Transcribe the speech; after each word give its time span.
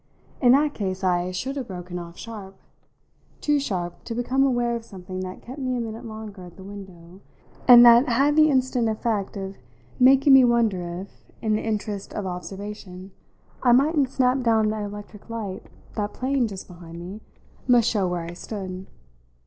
In 0.41 0.53
that 0.53 0.73
case 0.73 1.03
I 1.03 1.29
should 1.29 1.57
have 1.57 1.67
broken 1.67 1.99
off 1.99 2.17
sharp 2.17 2.55
too 3.39 3.59
sharp 3.59 4.03
to 4.05 4.15
become 4.15 4.43
aware 4.43 4.75
of 4.75 4.83
something 4.83 5.19
that 5.19 5.43
kept 5.43 5.59
me 5.59 5.77
a 5.77 5.79
minute 5.79 6.05
longer 6.05 6.43
at 6.43 6.57
the 6.57 6.63
window 6.63 7.21
and 7.67 7.85
that 7.85 8.09
had 8.09 8.35
the 8.35 8.49
instant 8.49 8.89
effect 8.89 9.37
of 9.37 9.57
making 9.99 10.33
me 10.33 10.43
wonder 10.43 10.81
if, 11.01 11.25
in 11.39 11.53
the 11.53 11.61
interest 11.61 12.15
of 12.15 12.25
observation, 12.25 13.11
I 13.61 13.73
mightn't 13.73 14.09
snap 14.09 14.41
down 14.41 14.69
the 14.69 14.79
electric 14.79 15.29
light 15.29 15.67
that, 15.95 16.13
playing 16.13 16.47
just 16.47 16.67
behind 16.67 16.97
me, 16.97 17.21
must 17.67 17.87
show 17.87 18.07
where 18.07 18.23
I 18.23 18.33
stood. 18.33 18.87